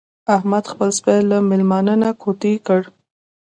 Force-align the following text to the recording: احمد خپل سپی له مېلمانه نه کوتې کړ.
احمد 0.35 0.63
خپل 0.71 0.89
سپی 0.99 1.17
له 1.29 1.37
مېلمانه 1.49 1.93
نه 2.01 2.09
کوتې 2.21 2.53
کړ. 2.67 2.81